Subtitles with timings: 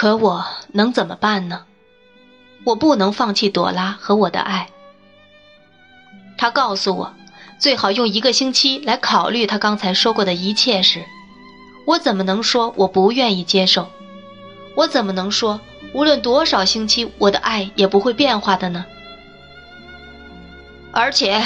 [0.00, 1.64] 可我能怎么办呢？
[2.62, 4.68] 我不能放弃朵拉和我的爱。
[6.36, 7.12] 他告诉我，
[7.58, 11.04] 最好用一个星期来考虑他刚才说过的一切时，
[11.84, 13.88] 我怎么能说我不愿意接受？
[14.76, 15.60] 我怎么能说
[15.92, 18.86] 无论多少星期，我的爱也不会变化的呢？
[20.92, 21.42] 而且，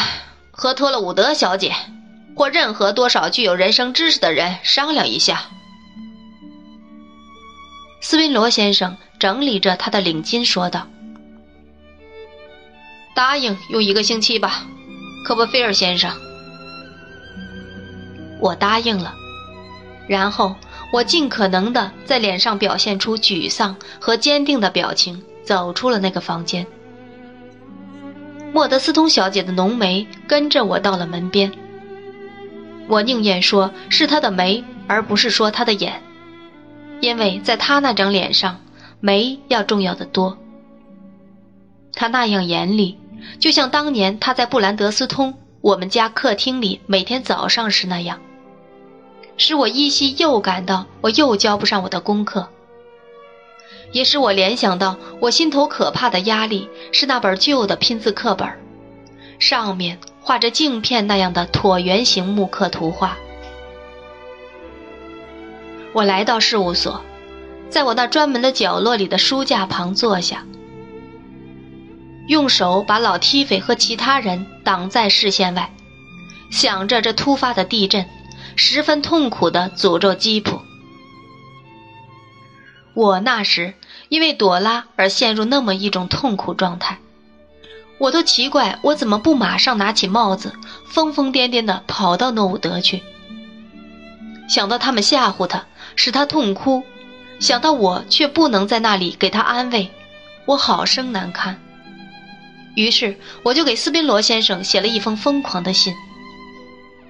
[0.50, 1.72] 和托勒伍德小姐
[2.36, 5.40] 或任何多少具有人生知识的人商量一下。
[8.04, 10.88] 斯宾罗先生整理着他的领巾说道
[13.14, 14.66] ：“答应用一个星期吧，
[15.24, 16.12] 科波菲尔先生。”
[18.42, 19.14] 我答应了，
[20.08, 20.56] 然后
[20.92, 26.66] 我尽可能的在脸上表现出沮丧和坚定的表情，走出了那个房间。
[28.52, 31.52] 莫德斯通小姐的浓眉跟着我到了门边。
[32.88, 36.02] 我宁愿说是她的眉，而不是说她的眼，
[37.02, 38.60] 因为在他那张脸上，
[39.00, 40.38] 眉要重要的多。
[41.92, 42.96] 他那样严厉，
[43.40, 48.20] 就像当年他在布兰德斯通我们家客厅里每天早上时那样，
[49.36, 52.48] 使我依稀又感到我又交不上我的功课。
[53.90, 58.48] 也使我联想到，我心头可怕的压力是那本旧的拼字课本，
[59.40, 63.18] 上面画着镜片那样的椭圆形木刻图画。
[65.92, 67.02] 我来到事务所，
[67.68, 70.44] 在我那专门的角落里的书架旁坐下，
[72.28, 75.70] 用手把老踢斐和其他人挡在视线外，
[76.50, 78.06] 想着这突发的地震，
[78.56, 80.60] 十分痛苦地诅咒吉普。
[82.94, 83.74] 我那时
[84.08, 86.98] 因为朵拉而陷入那么一种痛苦状态，
[87.98, 90.54] 我都奇怪我怎么不马上拿起帽子，
[90.90, 93.02] 疯疯癫癫地跑到诺伍德去。
[94.48, 95.64] 想到他们吓唬他，
[95.96, 96.82] 使他痛哭，
[97.38, 99.90] 想到我却不能在那里给他安慰，
[100.46, 101.60] 我好生难堪。
[102.74, 105.94] 于是我就给斯宾罗先生写了一封疯狂的信，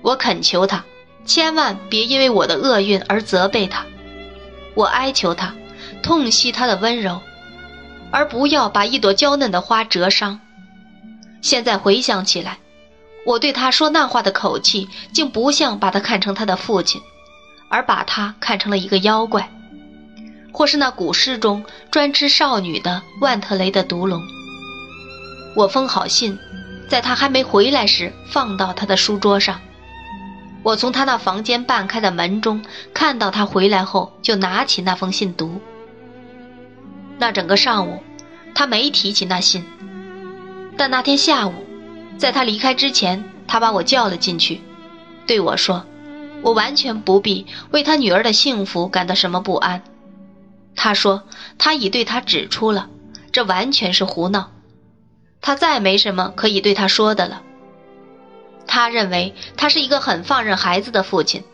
[0.03, 0.85] 我恳求他
[1.25, 3.87] 千万别因为我的厄运而责备他，
[4.75, 5.55] 我哀求他。
[6.03, 7.21] 痛惜他的温柔，
[8.11, 10.41] 而不要把一朵娇嫩的花折伤。
[11.41, 12.59] 现在回想起来，
[13.25, 17.01] 我对他说那话的口气，竟不像把他看成他的父亲，
[17.73, 19.51] 而把他看成了一个妖怪，
[20.53, 24.23] 或是那古诗中专吃少女的万特雷的毒龙。
[25.57, 26.39] 我封好信，
[26.87, 29.59] 在他还没回来时放到他的书桌上。
[30.63, 32.63] 我从他那房间半开的门中
[32.93, 35.59] 看到他回来后，就拿起那封信读。
[37.19, 38.03] 那整个上午，
[38.55, 39.65] 他没提起那信。
[40.77, 41.55] 但那天下午，
[42.19, 44.61] 在他离开之前，他把我叫了进去，
[45.27, 45.87] 对我说
[46.43, 49.83] ：“我完全不必为他女儿的幸福感到什么不安。”
[50.77, 51.23] 他说
[51.59, 52.89] ：“他已对他指出了，
[53.31, 54.51] 这完全是胡闹。
[55.41, 57.43] 他再没什么可以对他说的了。
[58.67, 61.45] 他认为他是一个很放任孩子的父亲。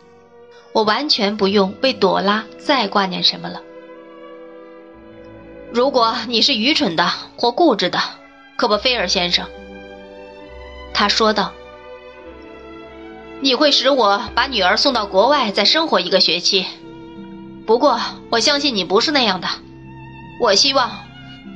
[0.71, 3.61] 我完全不用为朵拉再挂念什么了。”
[5.71, 7.99] 如果你是愚蠢的或固执的，
[8.57, 9.47] 科波菲尔先生，
[10.93, 11.53] 他说道，
[13.41, 16.65] 你会使我把女儿送到国外再生活一个学期。
[17.65, 19.47] 不过我相信你不是那样的。
[20.41, 21.05] 我希望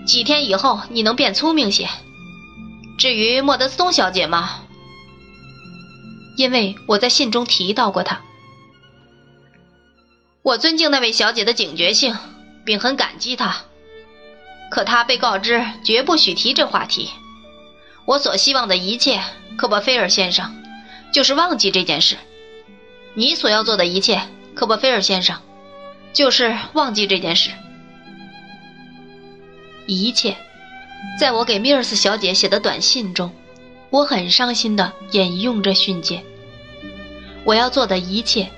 [0.06, 1.90] 几天以后你能变聪明些。
[2.98, 4.62] 至于莫德斯通小姐嘛，
[6.38, 8.22] 因为我在信中提到过她，
[10.44, 12.16] 我尊敬那位小姐的警觉性，
[12.64, 13.56] 并很感激她。
[14.70, 17.10] 可她被告知绝不许提这话题。
[18.06, 19.22] 我所希望的一切，
[19.58, 20.63] 科波菲尔先生，
[21.14, 22.18] 就是忘记这件事。
[23.14, 24.22] 你所要做的一切，
[24.56, 25.38] 科波菲尔先生，
[26.12, 27.52] 就是忘记这件事。
[29.86, 30.36] 一切，
[31.20, 33.32] 在我给米尔斯小姐写的短信中，
[33.90, 36.22] 我很伤心地引用着训诫。
[37.46, 38.52] 我要做的一切，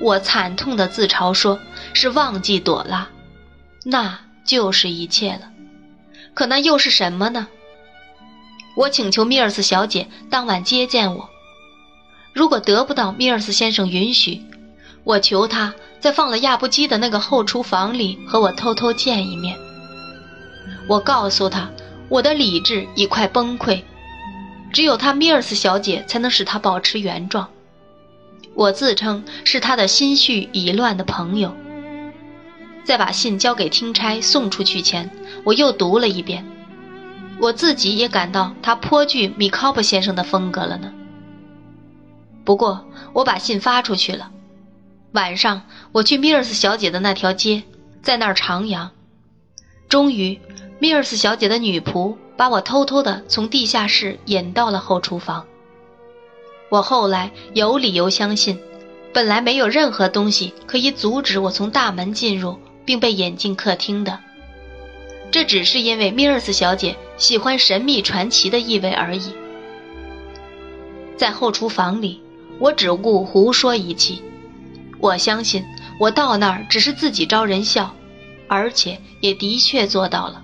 [0.00, 1.58] 我惨痛地自嘲说
[1.94, 3.08] 是忘记朵拉。
[3.84, 4.20] 那。
[4.46, 5.50] 就是一切了，
[6.32, 7.48] 可那又是什么呢？
[8.76, 11.28] 我请求米尔斯小姐当晚接见我。
[12.36, 14.42] 如果得不到米尔斯先生允许，
[15.04, 19.56] 我求他在放了亚布基的那个后厨房里和我偷偷见一面。
[20.86, 21.70] 我告诉他，
[22.10, 23.82] 我的理智已快崩溃，
[24.70, 27.48] 只有他米尔斯小姐才能使他保持原状。
[28.52, 31.56] 我自称是他的心绪已乱的朋友。
[32.84, 35.10] 在把信交给听差送出去前，
[35.42, 36.44] 我又读了一遍。
[37.40, 40.92] 我自己也感到他颇具米考普先生的风格了呢。
[42.46, 44.30] 不过我把信发出去了。
[45.12, 45.62] 晚上
[45.92, 47.64] 我去米尔斯小姐的那条街，
[48.02, 48.90] 在那儿徜徉，
[49.88, 50.38] 终于，
[50.78, 55.44] 米尔斯小姐的女仆把我偷偷的从地下室引到了后厨房。
[56.68, 58.60] 我后来有理由相信，
[59.12, 64.20] 本来没有任何东西可以阻止我从大门进入并被引进客厅的。
[65.32, 69.32] 这只是因为米尔斯小姐喜欢神秘传奇的意味而已。
[71.16, 72.20] 在后厨房里，
[72.58, 74.22] 我只顾胡说一气。
[75.00, 75.64] 我相信
[76.00, 77.94] 我到那儿只是自己招人笑。
[78.48, 80.40] 而且也的确做到了。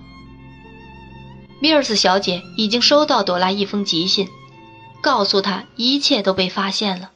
[1.61, 4.27] 米尔斯小姐已经收到朵拉一封急信，
[5.01, 7.11] 告诉她一切都被发现了，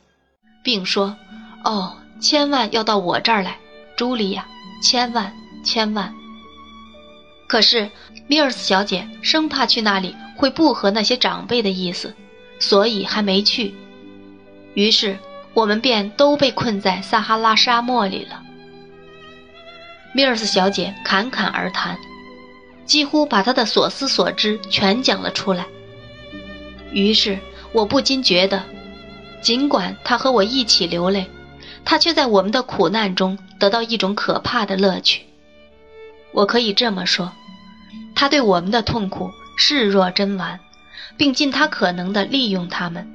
[0.64, 1.18] 并说
[1.66, 3.58] ：“哦，千万要到我这儿来，
[3.98, 4.48] 茱莉亚，
[4.82, 6.14] 千万千万。”
[7.50, 7.90] 可是
[8.28, 12.16] 米尔斯小姐生怕去那里会不合那些长辈的意思，
[12.60, 13.76] 所以还没去。
[14.78, 15.18] 于是
[15.56, 18.44] 我们便都被困在撒哈拉沙漠里了。
[20.14, 21.98] 米尔斯小姐侃侃而谈，
[22.86, 25.66] 几乎把她的所思所知全讲了出来。
[26.92, 27.40] 于是
[27.72, 28.62] 我不禁觉得，
[29.42, 31.26] 尽管她和我一起流泪，
[31.84, 35.24] 她却在我们的苦难中得到一种可怕的乐趣。
[36.32, 37.34] 我可以这么说，
[38.14, 40.60] 她对我们的痛苦视若珍玩，
[41.18, 43.12] 并尽她可能地利用他们。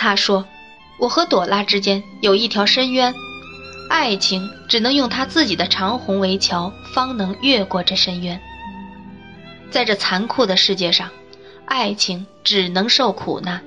[0.00, 0.46] 他说
[0.98, 3.14] ：“我和朵拉之间有一条深渊。”
[3.90, 8.40] 爱情只能用他自己的长虹为桥，方能越过这深渊。
[9.70, 11.10] 在这残酷的世界上，
[11.66, 13.62] 爱情只能受苦难，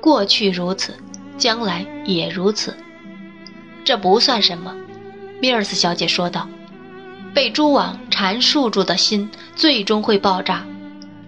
[0.00, 0.96] 过去如此，
[1.38, 2.76] 将来也如此。
[3.84, 4.74] 这不算什么，
[5.40, 6.48] 米尔斯小姐说道。
[7.32, 10.66] 被蛛网缠束住的心最终会爆炸，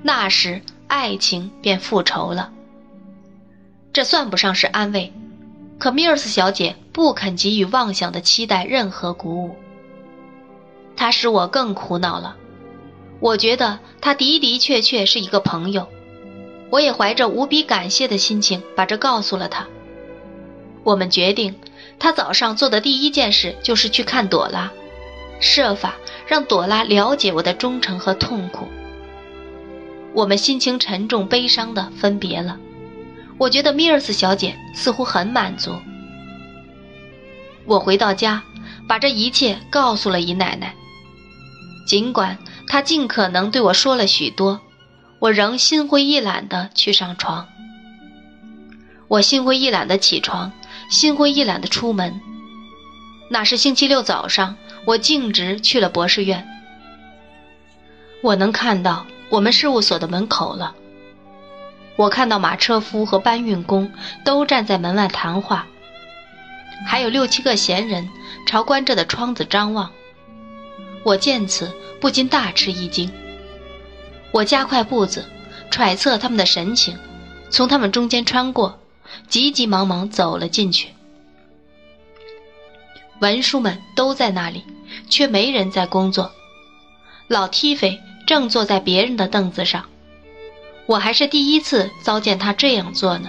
[0.03, 2.51] 那时爱情便复仇了。
[3.95, 5.13] 这算不上是安慰。
[5.79, 9.57] 可米尔斯小姐不肯给予妄想的期待任何鼓舞，
[10.97, 12.37] 她使我更苦恼了。
[13.21, 15.87] 我觉得她的的确确是一个朋友，
[16.71, 19.67] 我也怀着无比感谢的心情把这告诉了她。
[20.83, 21.55] 我们决定，
[22.01, 24.73] 她早上做的第一件事就是去看朵拉，
[25.39, 25.95] 设法
[26.27, 28.67] 让朵拉了解我的忠诚和痛苦。
[30.13, 32.59] 我们心情沉重、悲伤的分别了。
[33.39, 35.77] 我觉得米尔斯小姐似乎很满足。
[37.67, 38.43] 我回到家，
[38.87, 40.75] 把这一切告诉了姨奶奶。
[41.87, 44.61] 尽管她尽可能对我说了许多，
[45.19, 47.47] 我仍心灰意懒地去上床。
[49.09, 50.53] 我心灰意懒地起床，
[50.89, 52.21] 心灰意懒地出门。
[53.31, 56.47] 那是星期六早上，我径直去了博士院。
[58.23, 60.75] 我能看到我们事务所的门口了。
[61.97, 63.93] 我看到马车夫和搬运工
[64.25, 65.67] 都站在门外谈话，
[66.87, 68.09] 还有六七个闲人
[68.47, 69.91] 朝关着的窗子张望。
[71.05, 73.11] 我见此不禁大吃一惊。
[74.33, 75.25] 我加快步子，
[75.71, 76.99] 揣测他们的神情，
[77.49, 78.81] 从他们中间穿过，
[79.29, 80.89] 急急忙忙走了进去。
[83.21, 84.65] 文书们都在那里，
[85.09, 86.33] 却没人在工作。
[87.29, 89.85] 老踢斐正坐在别人的凳子上。
[90.87, 93.29] 我还是第一次遭见他这样做呢。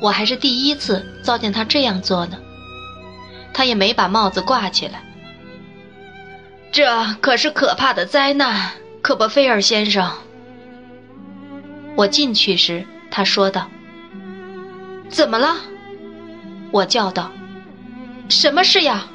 [0.00, 2.38] 我还是第一次遭见他这样做呢。
[3.52, 5.02] 他也没把帽子挂起来。
[6.70, 8.72] 这可是可怕的灾难，
[9.02, 10.12] 科波菲尔先生。
[11.96, 13.68] 我进去时，他说道
[15.10, 15.56] ：“怎么了？”
[16.70, 17.32] 我叫道
[18.28, 19.06] ：“什么事呀？”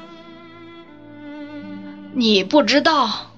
[2.12, 3.30] 你不知道。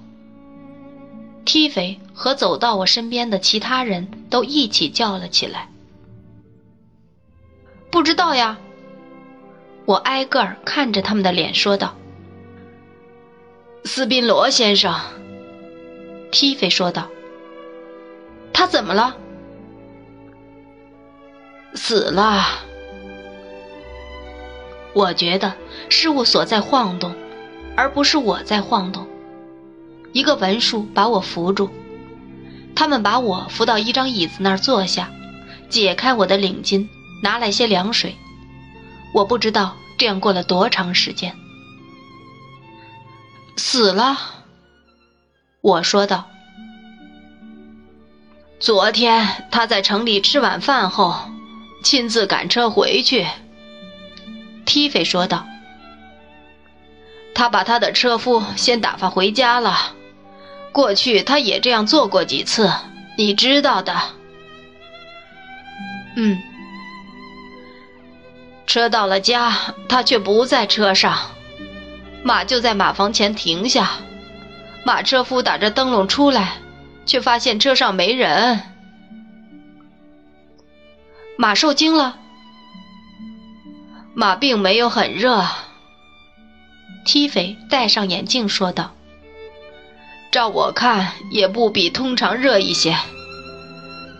[1.45, 5.69] 踢飞和走到我身边的其他人都一起叫了起来。
[7.91, 8.57] 不知道呀，
[9.85, 11.95] 我挨个儿看着他们的脸说道。
[13.85, 14.99] 斯宾罗先生，
[16.31, 17.07] 踢斐说道。
[18.51, 19.15] 他怎么了？
[21.75, 22.43] 死了。
[24.93, 25.53] 我觉得
[25.87, 27.13] 事务所在晃动，
[27.75, 29.07] 而不是我在晃动。
[30.13, 31.69] 一个文书把我扶住，
[32.77, 35.09] 他们把我扶到一张椅子那儿坐下，
[35.67, 36.87] 解开我的领巾，
[37.23, 38.15] 拿来些凉水。
[39.15, 41.35] 我不知道这样过了多长时间。
[43.55, 44.15] 死了，
[45.61, 46.29] 我说道。
[48.59, 51.15] 昨天他在城里吃晚饭后，
[51.83, 53.25] 亲自赶车回去。
[54.65, 55.47] 提菲说道。
[57.33, 59.95] 他把他的车夫先打发回家了。
[60.77, 62.71] 过去他也这样做过几次，
[63.17, 63.99] 你知道的。
[66.15, 66.37] 嗯。
[68.67, 71.17] 车到了家，他却不在车上，
[72.21, 73.89] 马就在马房前停下，
[74.85, 76.57] 马车夫打着灯笼出来，
[77.07, 78.61] 却发现车上没人。
[81.39, 82.19] 马受惊了。
[84.13, 85.43] 马并没有很热。
[87.03, 88.91] 踢斐戴上眼镜说道
[90.37, 92.95] ：“照我看，也不比通常热一些。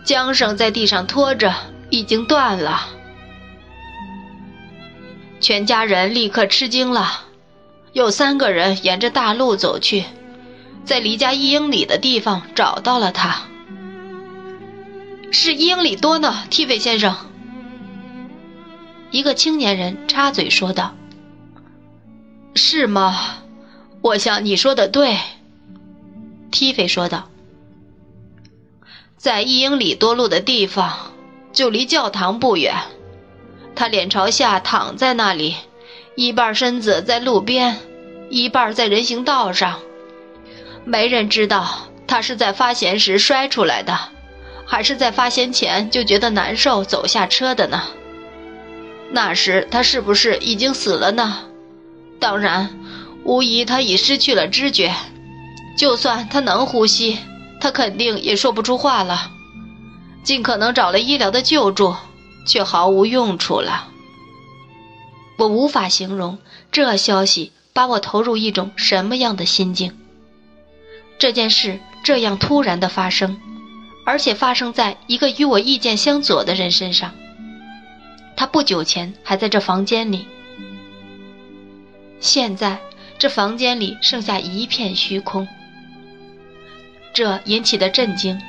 [0.04, 1.54] 缰绳在地上拖着，
[1.90, 2.88] 已经断了。”
[5.38, 7.26] 全家人立刻吃惊了。
[7.92, 10.06] 有三个人沿着大路走去，
[10.84, 13.42] 在离家一英里的地方找到了他。
[15.30, 17.14] 是一英里多呢，踢斐先生。
[19.12, 20.96] 一个青年人插嘴说道
[22.56, 23.36] ：“是吗？
[24.00, 25.16] 我想你说的对。”
[26.50, 27.28] 踢飞说道
[29.16, 31.12] ：“在一英里多路的地方，
[31.52, 32.74] 就离教堂不远。
[33.74, 35.54] 他脸朝下躺在那里，
[36.16, 37.78] 一半身子在路边，
[38.30, 39.80] 一半在人行道上。
[40.84, 43.98] 没人知道他是在发闲时摔出来的，
[44.66, 47.82] 还是在发闲前就觉得难受走下车的呢？”
[49.10, 51.38] 那时他是不是已经死了呢？
[52.20, 52.78] 当然，
[53.24, 54.92] 无疑他已失去了知觉。
[55.78, 57.18] 就算他能呼吸，
[57.60, 59.30] 他肯定也说不出话了。
[60.24, 61.94] 尽可能找了医疗的救助，
[62.44, 63.88] 却毫无用处了。
[65.38, 66.38] 我无法形容
[66.72, 69.96] 这消息把我投入一种什么样的心境。
[71.16, 73.40] 这件事这样突然的发生，
[74.04, 77.14] 而且发生在一个与我意见相左的人身上。
[78.36, 80.26] 他不久前还在这房间里，
[82.18, 82.78] 现在
[83.16, 85.46] 这房间里剩下一片虚空。
[87.18, 88.40] 这引起的震惊，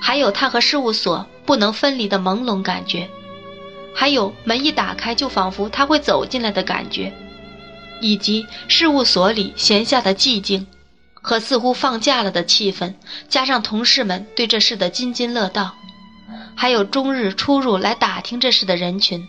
[0.00, 3.10] 还有他和事务所不能分离的朦胧感觉，
[3.92, 7.12] 还有门一打开就仿佛他会走进来的感觉，
[8.00, 10.68] 以及事务所里闲下的寂静，
[11.14, 12.94] 和似乎放假了的气氛，
[13.28, 15.74] 加上同事们对这事的津津乐道。
[16.54, 19.26] 还有终日出入来打听这事的人群，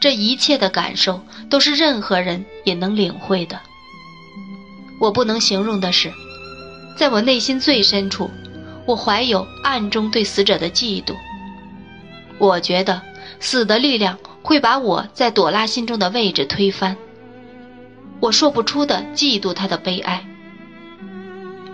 [0.00, 3.60] 这一切的感受都是任何人也能领会的。
[4.98, 6.12] 我不能形容的是，
[7.00, 8.30] 在我内心最深处，
[8.84, 11.14] 我怀有暗中对死者的嫉妒。
[12.36, 13.00] 我觉得
[13.38, 16.94] 死的力量会把我在朵拉心中的位置推翻。
[18.20, 20.22] 我说不出的嫉妒他的悲哀。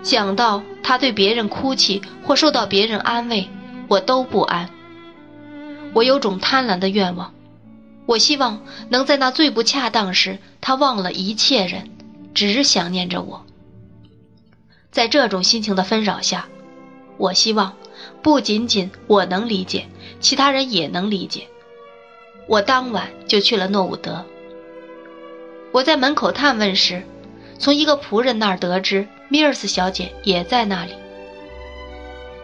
[0.01, 3.49] 想到他对别人哭泣或受到别人安慰，
[3.89, 4.69] 我都不安。
[5.93, 7.33] 我有种贪婪的愿望，
[8.05, 11.89] 我希望能在那最不恰当时，他忘了一切人，
[12.33, 13.43] 只想念着我。
[14.97, 16.47] 在这种心情的纷扰下，
[17.17, 17.77] 我希望
[18.23, 19.85] 不仅仅我能理解，
[20.19, 21.47] 其他人也能理解。
[22.47, 24.25] 我当晚就去了诺伍德。
[25.71, 27.03] 我在门口探问时，
[27.59, 30.93] 从一个仆人那儿得知米尔斯小姐也在那里。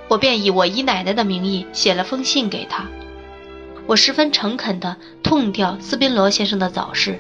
[0.08, 2.86] 我便以我姨奶奶的名义写了封信给她。
[3.88, 7.20] 我十分诚恳地痛掉斯宾罗先生的早逝，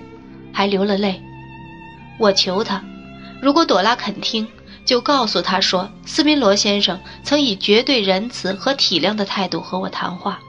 [0.52, 1.20] 还流了泪。
[2.20, 2.86] 我求他，
[3.42, 4.48] 如果朵拉肯听，
[4.86, 10.40] 就告诉他说，斯宾罗先生曾以绝对仁慈和体谅的态度和我谈话。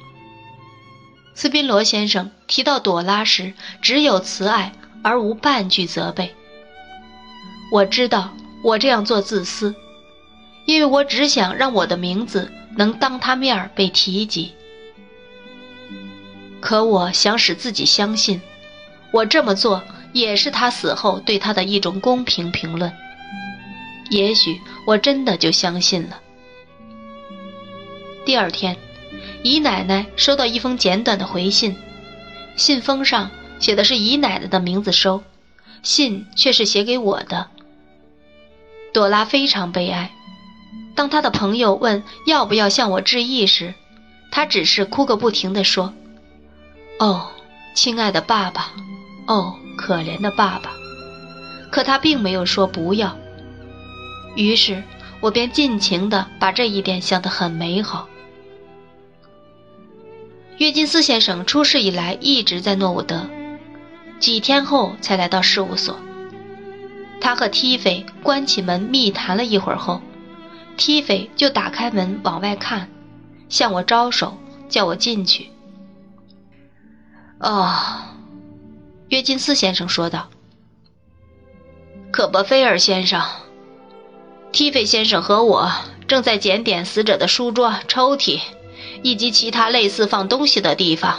[1.34, 4.72] 斯宾罗先生提到朵拉时，只有慈爱
[5.02, 6.34] 而无半句责备。
[7.72, 9.74] 我知道我这样做自私，
[10.66, 14.52] 因为我只想让我的名字能当他面儿被提及。
[16.60, 18.40] 可我想使自己相信，
[19.12, 22.92] 我这么做也是他死后对他的一种公平评论。
[24.10, 26.20] 也许我真的就相信了。
[28.24, 28.76] 第二天，
[29.42, 31.76] 姨奶奶收到一封简短的回信，
[32.56, 35.22] 信封上写的是姨奶奶的名字收，
[35.82, 37.48] 信却是写给我的。
[38.92, 40.10] 朵拉非常悲哀。
[40.94, 43.74] 当她的朋友问要不要向我致意时，
[44.30, 45.92] 她只是哭个不停地说。
[46.98, 47.28] 哦，
[47.74, 48.72] 亲爱的爸爸，
[49.26, 50.70] 哦，可怜的爸爸。
[51.70, 53.16] 可他并没有说不要。
[54.34, 54.82] 于是
[55.20, 58.08] 我便尽情地把这一点想得很美好。
[60.58, 63.28] 约金斯先生出事以来一直在诺伍德，
[64.20, 65.98] 几天后才来到事务所。
[67.20, 70.00] 他和踢斐关起门密谈了一会儿后，
[70.76, 72.88] 踢斐就打开门往外看，
[73.48, 74.36] 向我招手，
[74.68, 75.48] 叫我进去。
[77.38, 77.74] 哦，
[79.08, 80.28] 约金斯先生说道。
[82.12, 83.20] 可伯菲尔先生、
[84.54, 85.68] 提菲先生和我
[86.06, 88.40] 正在检点死者的书桌、抽屉，
[89.02, 91.18] 以及其他类似放东西的地方，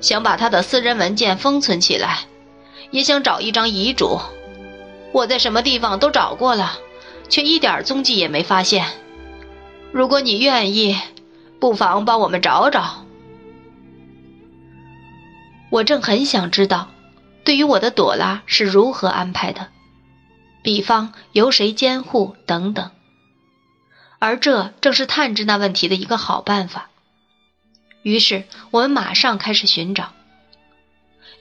[0.00, 2.20] 想把他的私人文件封存起来，
[2.92, 4.20] 也想找一张遗嘱。
[5.10, 6.78] 我在什么地方都找过了，
[7.28, 8.86] 却一点踪迹也没发现。
[9.90, 10.96] 如果你愿意，
[11.58, 13.04] 不妨帮我们找找。
[15.68, 16.90] 我正很想知道，
[17.42, 19.66] 对于我的朵拉是如何安排的，
[20.62, 22.90] 比方由谁监护等等。
[24.18, 26.90] 而这正是探知那问题的一个好办法。
[28.02, 30.12] 于是我们马上开始寻找。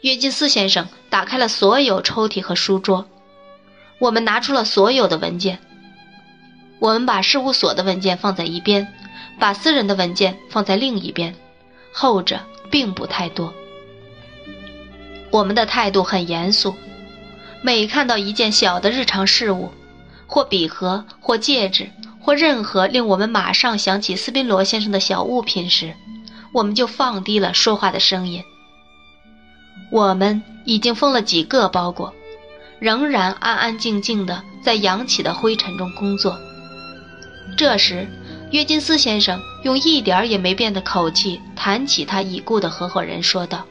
[0.01, 3.07] 约金斯先生打开了所有抽屉和书桌，
[3.99, 5.59] 我们拿出了所有的文件。
[6.79, 8.93] 我们把事务所的文件放在一边，
[9.37, 11.35] 把私人的文件放在另一边，
[11.91, 12.39] 后者
[12.71, 13.53] 并不太多。
[15.31, 16.73] 我们的态度很严肃，
[17.61, 19.71] 每看到一件小的日常事物，
[20.27, 21.89] 或笔盒，或戒指，
[22.21, 25.93] 或任何令我们马上想起斯宾罗先生的小物品时，
[26.53, 28.43] 我们就放低了说话的声音。
[29.91, 32.13] 我们已经封了几个包裹，
[32.79, 36.39] 仍然安安静静地在扬起的灰尘中工作。
[37.57, 38.07] 这时，
[38.51, 43.65] 约金斯先生用一点也没变的口气谈起他已故的合伙人，说道。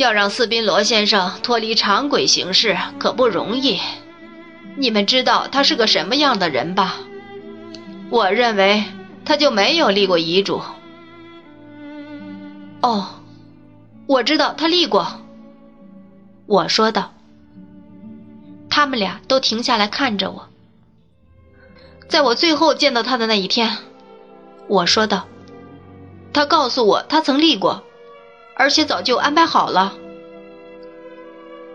[0.00, 3.78] 要让斯宾罗先生脱离常轨行事可不容易，
[4.78, 6.96] 你们知道他是个什么样的人吧？
[8.08, 8.82] 我认为
[9.26, 10.62] 他就没有立过遗嘱。
[12.80, 13.08] 哦，
[14.06, 15.06] 我知道他立过。
[16.46, 17.12] 我说道。
[18.70, 20.48] 他们俩都停下来看着我。
[22.08, 23.76] 在我最后见到他的那一天，
[24.66, 25.26] 我说道，
[26.32, 27.84] 他告诉我他曾立过。
[28.60, 29.94] 而且早就安排好了。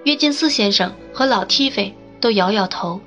[0.04, 3.02] 约金斯先生和老 T 菲都摇摇头。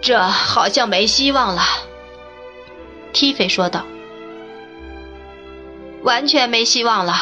[0.00, 1.60] 这好像没希望了
[3.12, 3.84] ，T 菲说道。
[6.02, 7.12] 完全没希望了，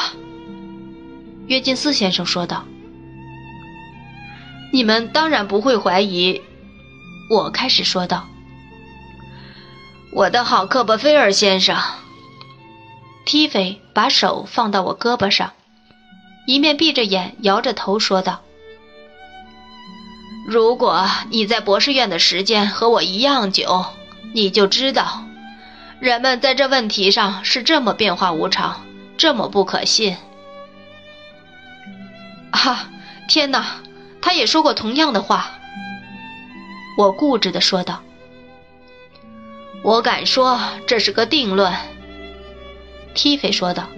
[1.49, 2.65] 约金斯先生说道。
[4.73, 6.41] 你们当然不会怀疑，
[7.29, 8.29] 我开始说道。
[10.15, 11.77] 我的好科波菲尔先生。
[13.25, 15.53] T 菲把手放到我胳膊上，
[16.47, 18.41] 一面闭着眼，摇着头说道
[20.47, 23.87] ：“如果你在博士院的时间和我一样久，
[24.35, 25.25] 你就知道，
[26.01, 28.85] 人们在这问题上是这么变化无常，
[29.17, 30.17] 这么不可信。”
[32.51, 32.91] 啊，
[33.29, 33.77] 天哪！
[34.21, 35.51] 他也说过同样的话。
[36.99, 38.03] 我固执地说道
[39.83, 41.73] ：“我敢说这是个定论。”
[43.15, 43.89] T 菲说道：“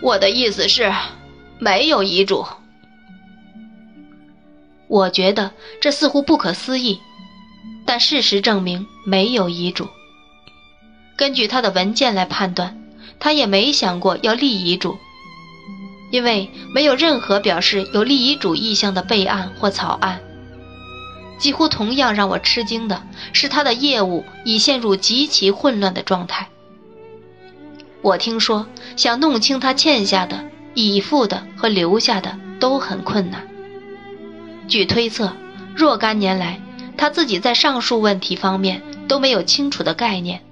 [0.00, 0.92] 我的意思是，
[1.58, 2.46] 没有遗嘱。
[4.88, 6.98] 我觉得这似乎不可思议，
[7.86, 9.88] 但事实证明没有遗嘱。
[11.16, 12.82] 根据他的文件来判断，
[13.20, 14.96] 他也没想过要立遗嘱，
[16.10, 20.20] 因为没有任何表示有立遗嘱意向的备案或草案。
[21.38, 26.48] 几乎同样让我吃惊的是，他的业务已陷入极其混乱的状态。”
[28.02, 33.46] 我听说，想弄清他欠下的、已付的和留下的都很困难。
[34.68, 35.32] 据推测，
[35.74, 36.60] 若干年来，
[36.96, 40.42] 他自己在上述问题方面都没有清楚的概念。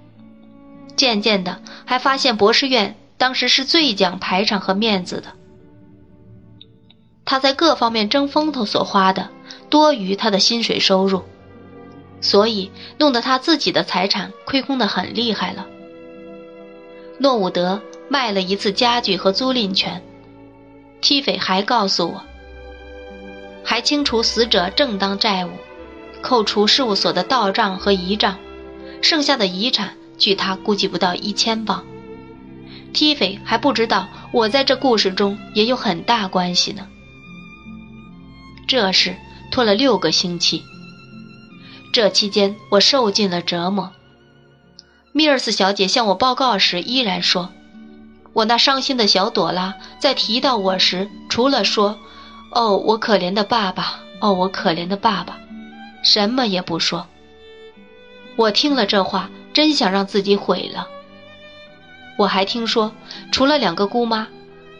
[0.96, 5.32] 渐渐的，还发现博士院当时是最讲排场和面子的。
[7.24, 9.28] 他在各方面争风头所花的
[9.70, 11.22] 多于他的薪水收入，
[12.20, 15.66] 所以弄得他自己的财产亏空的很厉害了。
[17.18, 20.02] 诺伍德卖了一次家具和租赁权。
[21.00, 22.22] T 斐还告诉我，
[23.64, 25.50] 还清除死者正当债务，
[26.22, 28.38] 扣除事务所的到账和遗账，
[29.00, 31.84] 剩下的遗产据他估计不到一千镑。
[32.92, 36.86] T 斐还不知道我在这故事中也有很大关系呢。
[38.66, 39.16] 这事
[39.50, 40.62] 拖了六个星期，
[41.92, 43.92] 这期间我受尽了折磨。
[45.18, 47.50] 米尔斯小姐向我报告时，依然说
[48.34, 51.98] ：“我那伤心的小朵拉，在提到我时，除了说
[52.54, 55.36] ‘哦，我可怜的爸爸，哦，我可怜的爸爸’，
[56.04, 57.08] 什么也不说。”
[58.38, 60.86] 我听了这话，真想让自己毁了。
[62.16, 62.92] 我还听说，
[63.32, 64.28] 除了两个姑妈，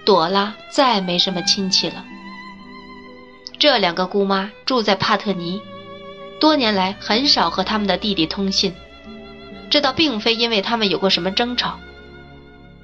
[0.05, 2.05] 朵拉再没什么亲戚了。
[3.59, 5.61] 这两个姑妈住在帕特尼，
[6.38, 8.72] 多年来很少和他们的弟弟通信。
[9.70, 11.78] 这倒并非因为他们有过什么争吵，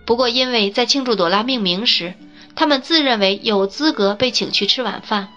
[0.05, 2.15] 不过因为在庆祝朵拉命名时，
[2.55, 5.29] 他们自认为有资格被请去吃晚饭，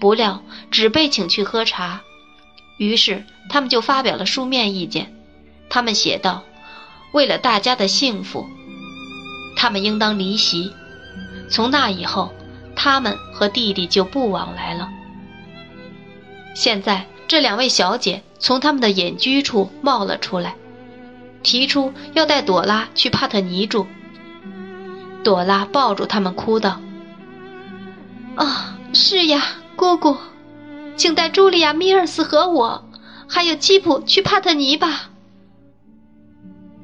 [0.00, 2.00] 不料只被请去喝茶，
[2.78, 5.14] 于是他们就发表了书面意见。
[5.68, 6.42] 他们写道
[7.12, 8.46] ：“为了大家的幸福，
[9.56, 10.72] 他们应当离席。
[11.48, 12.32] 从那以后，
[12.74, 14.88] 他们和弟弟就不往来了。”
[16.54, 20.56] 现在这两位小姐从他们的隐居处冒了出来，
[21.42, 23.86] 提出要带朵拉去帕特尼住。
[25.24, 26.80] 朵拉抱住他们，哭道
[28.34, 29.42] ：“啊，是呀，
[29.76, 30.16] 姑姑，
[30.96, 32.88] 请带茱莉亚·米尔斯和我，
[33.28, 35.10] 还有基普去帕特尼吧。”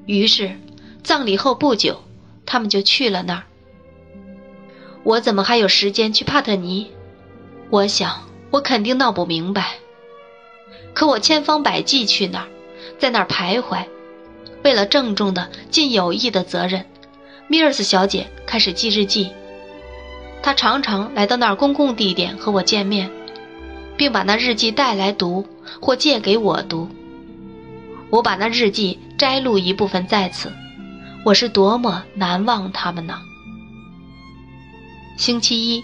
[0.07, 0.57] 于是，
[1.03, 2.03] 葬礼后不久，
[2.47, 3.43] 他们就去了那儿。
[5.03, 6.91] 我怎么还有时间去帕特尼？
[7.71, 9.79] 我想，我肯定闹不明白。
[10.95, 12.49] 可我千方百计去那儿，
[12.99, 13.85] 在那儿徘徊，
[14.63, 16.85] 为了郑重的尽有益的责任，
[17.47, 19.31] 米尔斯小姐开始记日记。
[20.43, 23.11] 她常常来到那儿公共地点和我见面，
[23.97, 25.47] 并把那日记带来读
[25.81, 26.89] 或借给我读。
[28.11, 30.53] 我把那日记摘录一部分在此，
[31.25, 33.19] 我是多么难忘他们呢？
[35.19, 35.83] 星期一，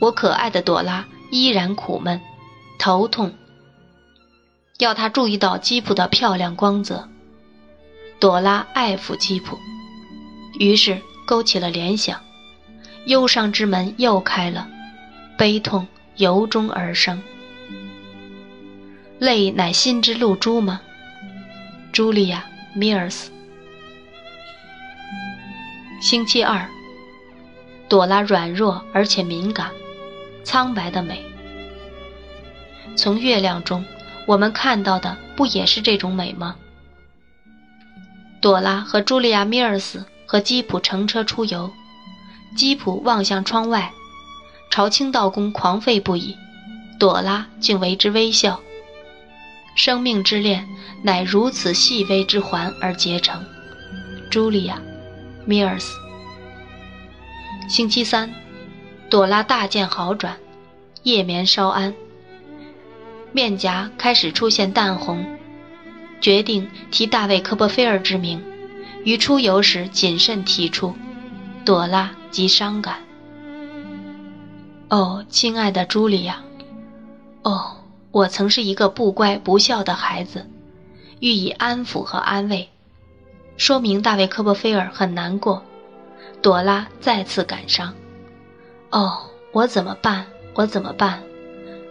[0.00, 2.20] 我可爱的朵拉依然苦闷、
[2.78, 3.32] 头痛，
[4.78, 7.08] 要她注意到吉普的漂亮光泽。
[8.22, 9.58] 朵拉爱抚吉普，
[10.60, 12.20] 于是勾起了联想，
[13.06, 14.68] 忧伤之门又开了，
[15.36, 17.20] 悲痛由衷而生。
[19.18, 20.80] 泪乃心之露珠吗？
[21.92, 22.44] 茱莉亚·
[22.78, 23.32] 米尔斯。
[26.00, 26.68] 星期二，
[27.88, 29.72] 朵拉软弱而且敏感，
[30.44, 31.24] 苍白的美。
[32.94, 33.84] 从月亮中，
[34.28, 36.54] 我们看到的不也是这种美吗？
[38.42, 41.70] 朵拉和茱莉亚·米尔斯和基普乘车出游，
[42.56, 43.92] 基普望向窗外，
[44.68, 46.36] 朝清道宫狂吠不已，
[46.98, 48.60] 朵拉竟为之微笑。
[49.76, 50.68] 生命之恋
[51.04, 53.44] 乃如此细微之环而结成。
[54.28, 54.74] 茱莉亚·
[55.46, 55.96] 米尔斯。
[57.68, 58.34] 星期三，
[59.08, 60.36] 朵拉大见好转，
[61.04, 61.94] 夜眠稍安，
[63.30, 65.38] 面颊开始出现淡红，
[66.22, 68.42] 决定提大卫·科波菲尔之名，
[69.04, 70.94] 于出游时谨慎提出。
[71.64, 72.96] 朵拉极伤感。
[74.88, 76.42] 哦，亲爱的茱莉亚，
[77.42, 77.76] 哦。
[78.12, 80.46] 我曾是一个不乖不孝的孩子，
[81.20, 82.68] 予以安抚和安慰，
[83.56, 85.62] 说明大卫·科波菲尔很难过。
[86.42, 87.94] 朵拉再次感伤。
[88.90, 89.18] 哦，
[89.52, 90.26] 我怎么办？
[90.52, 91.22] 我怎么办？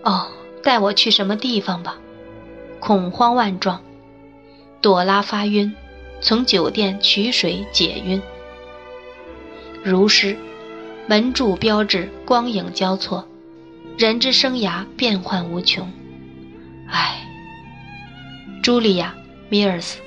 [0.03, 0.27] 哦，
[0.61, 1.97] 带我去什么地方吧？
[2.79, 3.81] 恐慌万状。
[4.81, 5.75] 朵拉发晕，
[6.21, 8.19] 从酒店取水解晕。
[9.83, 10.35] 如诗，
[11.07, 13.27] 门柱标志，光影交错，
[13.95, 15.91] 人之生涯变幻无穷。
[16.89, 17.27] 唉，
[18.63, 19.13] 茱莉亚·
[19.49, 19.99] 米尔斯。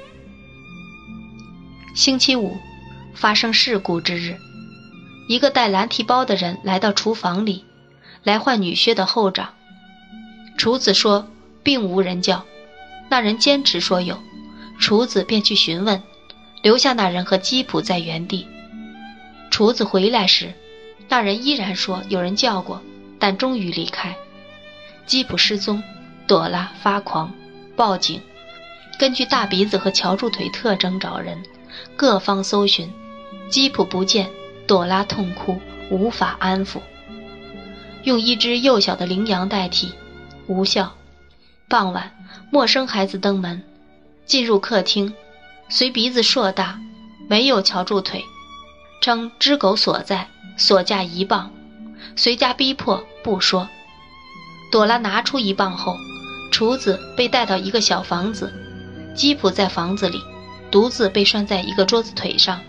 [1.94, 2.56] 星期五，
[3.14, 4.36] 发生事故之日，
[5.28, 7.64] 一个带蓝提包的人来到厨房里，
[8.24, 9.54] 来换女靴的后掌。
[10.58, 11.28] 厨子说
[11.62, 12.44] 并无人叫，
[13.08, 14.18] 那人坚持说有，
[14.84, 16.02] 厨子便去询问，
[16.60, 18.46] 留下那人和基普在原地。
[19.50, 20.52] 厨子回来时，
[21.08, 22.82] 那人依然说有人叫过，
[23.18, 24.14] 但终于离开。
[25.06, 25.82] 基普失踪。
[26.26, 27.32] 朵拉发狂，
[27.74, 28.20] 报警，
[28.98, 31.42] 根据大鼻子和翘住腿特征找人，
[31.96, 32.92] 各方搜寻，
[33.48, 34.28] 基普不见，
[34.66, 35.58] 朵拉痛哭，
[35.90, 36.80] 无法安抚，
[38.02, 39.92] 用一只幼小的羚羊代替，
[40.46, 40.94] 无效。
[41.68, 42.14] 傍晚，
[42.50, 43.62] 陌生孩子登门，
[44.26, 45.12] 进入客厅，
[45.68, 46.78] 随鼻子硕大，
[47.28, 48.22] 没有桥柱腿，
[49.00, 51.50] 称只狗所在，所价一磅，
[52.16, 53.68] 随家逼迫不说。
[54.70, 55.96] 朵拉拿出一磅后。
[56.50, 58.52] 厨子被带到一个小房子，
[59.12, 60.20] 基普在房子里，
[60.70, 62.60] 独自被拴在一个桌子腿上。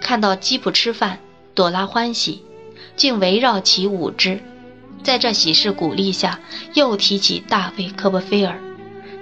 [0.00, 1.20] 看到基普吃饭，
[1.54, 2.42] 朵拉欢喜，
[2.96, 4.42] 竟围绕其舞之。
[5.04, 6.40] 在这喜事鼓励下，
[6.74, 8.60] 又提起大卫·科波菲尔，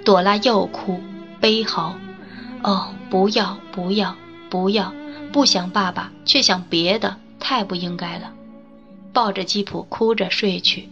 [0.03, 0.99] 朵拉又哭
[1.39, 1.95] 悲嚎
[2.63, 4.15] ：“哦，不要，不要，
[4.49, 4.93] 不要！
[5.31, 8.33] 不想爸爸，却想别的，太不应该了。”
[9.13, 10.89] 抱着吉普哭着睡去。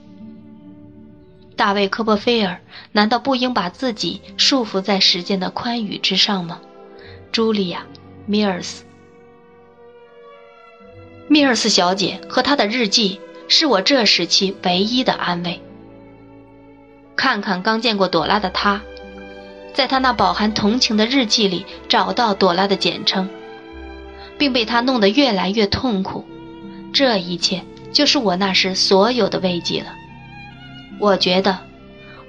[1.55, 2.59] 大卫·科波菲尔
[2.91, 6.59] 难道不应把自己束缚在时间的宽裕之上吗？
[7.31, 7.85] 茱莉亚·
[8.25, 8.83] 米尔斯，
[11.27, 15.61] 米尔斯小姐和她的日记是我这时期唯一的安慰。
[17.15, 18.81] 看看刚见过朵拉的她，
[19.75, 23.29] 在他那饱含同情的日记里找到朵拉的简称，
[24.37, 26.25] 并被他弄得越来越痛苦。
[26.93, 27.61] 这一切
[27.91, 29.89] 就是我那时所有的慰藉了。
[30.97, 31.59] 我觉得，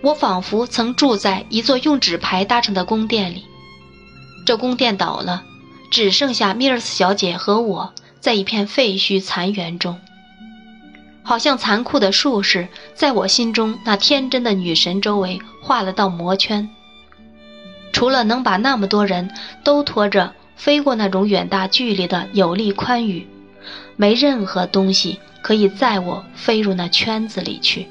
[0.02, 3.44] 我仿佛曾住在一座用纸牌搭成的宫殿里。
[4.44, 5.44] 这宫殿倒了，
[5.92, 9.96] 只剩下米尔斯小姐和我在一片废墟残垣中。
[11.22, 16.68] 好像残酷的术士在我心中那天真的女神周围画了道魔圈。
[17.96, 19.30] 除了能把那么多人
[19.64, 23.26] 都拖着飞过那种远大距离的有力宽宇，
[23.96, 27.88] 没任何东西可以载我飞入那圈子里去。